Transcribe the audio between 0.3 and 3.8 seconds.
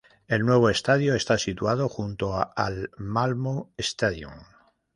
nuevo estadio está situado junto al Malmö